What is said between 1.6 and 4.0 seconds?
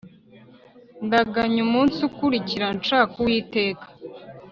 umunsi ukira nshaka uwiteka